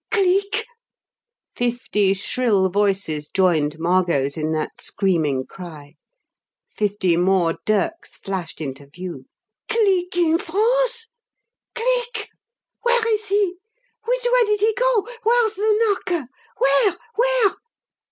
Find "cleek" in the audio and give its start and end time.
0.09-0.65, 9.69-10.17, 11.75-12.29